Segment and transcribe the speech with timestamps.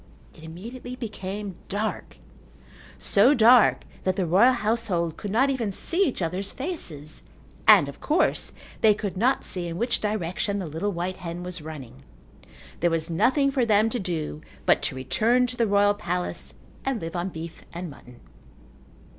[0.33, 2.17] It immediately became dark,
[2.97, 7.21] so dark that the royal household could not even see each other's faces
[7.67, 8.51] and, of course,
[8.81, 12.01] they could not see in which direction the little white hen was running.
[12.79, 16.99] There was nothing for them to do but to return to the royal palace and
[16.99, 18.21] live on beef and mutton.